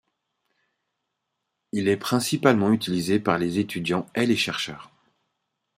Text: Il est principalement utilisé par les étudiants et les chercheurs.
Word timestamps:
Il 1.73 1.87
est 1.87 1.95
principalement 1.95 2.71
utilisé 2.73 3.19
par 3.19 3.37
les 3.37 3.59
étudiants 3.59 4.07
et 4.15 4.25
les 4.25 4.35
chercheurs. 4.35 4.89